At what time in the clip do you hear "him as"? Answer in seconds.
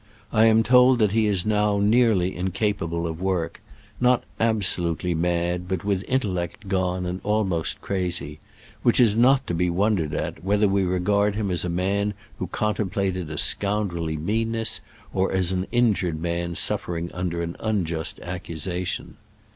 11.35-11.63